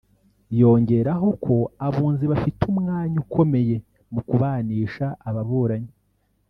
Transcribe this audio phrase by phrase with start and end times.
[0.59, 1.55] yongeraho ko
[1.87, 3.75] abunzi bafite umwanya ukomeye
[4.13, 5.93] mu kubanisha ababuranyi